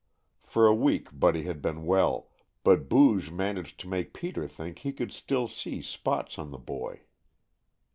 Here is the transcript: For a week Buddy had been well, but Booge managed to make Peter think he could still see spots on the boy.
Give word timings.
For 0.41 0.65
a 0.65 0.73
week 0.73 1.09
Buddy 1.13 1.43
had 1.43 1.61
been 1.61 1.85
well, 1.85 2.31
but 2.63 2.89
Booge 2.89 3.29
managed 3.29 3.79
to 3.81 3.87
make 3.87 4.15
Peter 4.15 4.47
think 4.47 4.79
he 4.79 4.93
could 4.93 5.11
still 5.11 5.47
see 5.47 5.79
spots 5.83 6.39
on 6.39 6.49
the 6.49 6.57
boy. 6.57 7.01